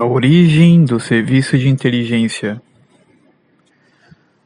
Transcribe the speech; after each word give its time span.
A 0.00 0.04
origem 0.04 0.84
do 0.84 1.00
Serviço 1.00 1.58
de 1.58 1.68
Inteligência 1.68 2.62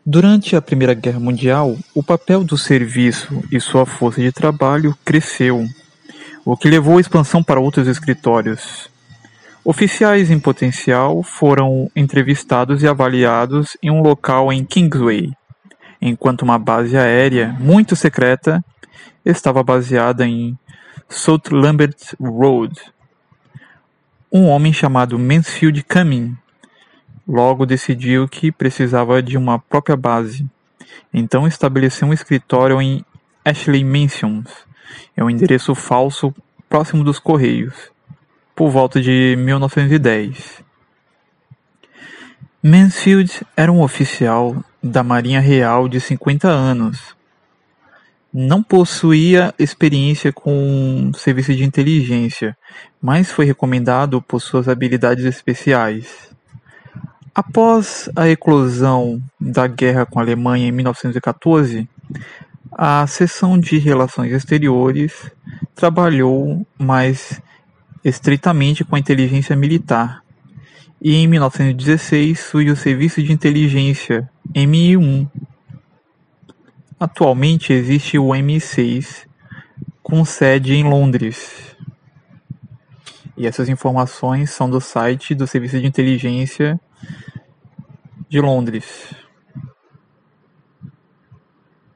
Durante 0.04 0.56
a 0.56 0.62
Primeira 0.62 0.94
Guerra 0.94 1.20
Mundial, 1.20 1.76
o 1.94 2.02
papel 2.02 2.42
do 2.42 2.56
serviço 2.56 3.44
e 3.52 3.60
sua 3.60 3.84
força 3.84 4.22
de 4.22 4.32
trabalho 4.32 4.96
cresceu, 5.04 5.66
o 6.42 6.56
que 6.56 6.70
levou 6.70 6.96
à 6.96 7.02
expansão 7.02 7.42
para 7.44 7.60
outros 7.60 7.86
escritórios. 7.86 8.88
Oficiais 9.62 10.30
em 10.30 10.40
potencial 10.40 11.22
foram 11.22 11.90
entrevistados 11.94 12.82
e 12.82 12.88
avaliados 12.88 13.76
em 13.82 13.90
um 13.90 14.00
local 14.00 14.50
em 14.50 14.64
Kingsway, 14.64 15.30
enquanto 16.00 16.42
uma 16.42 16.58
base 16.58 16.96
aérea 16.96 17.54
muito 17.60 17.94
secreta 17.94 18.64
estava 19.22 19.62
baseada 19.62 20.26
em 20.26 20.58
South 21.10 21.50
Lambert 21.50 22.14
Road. 22.18 22.72
Um 24.34 24.48
homem 24.48 24.72
chamado 24.72 25.18
Mansfield 25.18 25.82
Cumming 25.82 26.34
logo 27.28 27.66
decidiu 27.66 28.26
que 28.26 28.50
precisava 28.50 29.22
de 29.22 29.36
uma 29.36 29.58
própria 29.58 29.94
base. 29.94 30.46
Então 31.12 31.46
estabeleceu 31.46 32.08
um 32.08 32.14
escritório 32.14 32.80
em 32.80 33.04
Ashley 33.44 33.84
Mansions, 33.84 34.48
é 35.14 35.22
um 35.22 35.28
endereço 35.28 35.74
falso 35.74 36.34
próximo 36.66 37.04
dos 37.04 37.18
Correios, 37.18 37.74
por 38.56 38.70
volta 38.70 39.02
de 39.02 39.36
1910. 39.36 40.64
Mansfield 42.62 43.46
era 43.54 43.70
um 43.70 43.82
oficial 43.82 44.64
da 44.82 45.02
Marinha 45.02 45.40
Real 45.40 45.86
de 45.86 46.00
50 46.00 46.48
anos. 46.48 47.14
Não 48.32 48.62
possuía 48.62 49.54
experiência 49.58 50.32
com 50.32 51.10
serviço 51.14 51.54
de 51.54 51.64
inteligência, 51.64 52.56
mas 53.00 53.30
foi 53.30 53.44
recomendado 53.44 54.22
por 54.22 54.40
suas 54.40 54.68
habilidades 54.68 55.24
especiais. 55.24 56.30
Após 57.34 58.08
a 58.16 58.28
eclosão 58.28 59.22
da 59.40 59.66
guerra 59.66 60.06
com 60.06 60.18
a 60.18 60.22
Alemanha 60.22 60.68
em 60.68 60.72
1914, 60.72 61.88
a 62.70 63.06
seção 63.06 63.58
de 63.58 63.78
Relações 63.78 64.32
Exteriores 64.32 65.30
trabalhou 65.74 66.66
mais 66.78 67.40
estritamente 68.04 68.84
com 68.84 68.96
a 68.96 68.98
inteligência 68.98 69.54
militar, 69.54 70.22
e 71.00 71.16
em 71.16 71.26
1916 71.26 72.38
surge 72.38 72.70
o 72.70 72.76
Serviço 72.76 73.22
de 73.22 73.32
Inteligência 73.32 74.30
MI1. 74.54 75.28
Atualmente 77.02 77.72
existe 77.72 78.16
o 78.16 78.28
MI6, 78.28 79.26
com 80.04 80.24
sede 80.24 80.74
em 80.74 80.84
Londres. 80.84 81.76
E 83.36 83.44
essas 83.44 83.68
informações 83.68 84.50
são 84.50 84.70
do 84.70 84.80
site 84.80 85.34
do 85.34 85.44
Serviço 85.44 85.80
de 85.80 85.86
Inteligência 85.88 86.80
de 88.28 88.40
Londres. 88.40 89.16